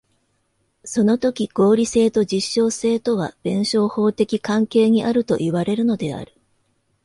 [0.83, 6.33] そのとき合理性と実証性とは弁証法的関係にあるといわれるのである。